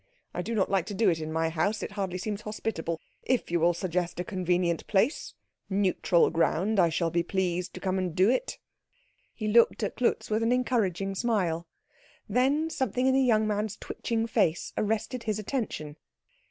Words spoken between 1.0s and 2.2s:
it in my house it hardly